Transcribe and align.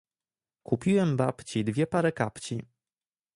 Kupiłem 0.63 1.17
babci 1.17 1.63
dwie 1.63 1.87
pary 1.87 2.11
kapci. 2.11 2.61